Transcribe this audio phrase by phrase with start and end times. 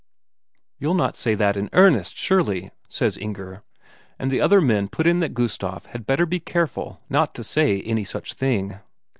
[0.79, 3.61] "You'll not say that in earnest surely?" says Inger.
[4.17, 7.83] And the other men put in that Gustaf had better be careful not to say
[7.83, 8.79] any such thing.